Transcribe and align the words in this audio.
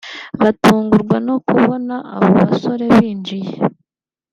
batungurwa 0.39 1.17
no 1.27 1.35
kubona 1.47 1.95
abo 2.15 2.27
basore 2.39 2.83
binjiye 2.95 3.55